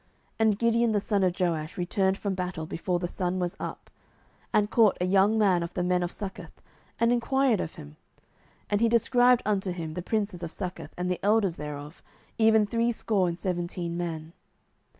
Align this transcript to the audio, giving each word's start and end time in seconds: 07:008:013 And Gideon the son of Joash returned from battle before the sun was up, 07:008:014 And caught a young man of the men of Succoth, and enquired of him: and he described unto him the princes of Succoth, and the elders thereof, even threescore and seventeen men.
07:008:013 0.01 0.09
And 0.39 0.57
Gideon 0.57 0.91
the 0.93 0.99
son 0.99 1.23
of 1.23 1.39
Joash 1.39 1.77
returned 1.77 2.17
from 2.17 2.33
battle 2.33 2.65
before 2.65 2.97
the 2.97 3.07
sun 3.07 3.37
was 3.37 3.55
up, 3.59 3.91
07:008:014 4.45 4.47
And 4.55 4.69
caught 4.71 4.97
a 4.99 5.05
young 5.05 5.37
man 5.37 5.61
of 5.61 5.75
the 5.75 5.83
men 5.83 6.01
of 6.01 6.11
Succoth, 6.11 6.59
and 6.99 7.11
enquired 7.13 7.61
of 7.61 7.75
him: 7.75 7.97
and 8.67 8.81
he 8.81 8.89
described 8.89 9.43
unto 9.45 9.69
him 9.71 9.93
the 9.93 10.01
princes 10.01 10.41
of 10.41 10.51
Succoth, 10.51 10.95
and 10.97 11.11
the 11.11 11.23
elders 11.23 11.57
thereof, 11.57 12.01
even 12.39 12.65
threescore 12.65 13.27
and 13.27 13.37
seventeen 13.37 13.95
men. 13.95 14.33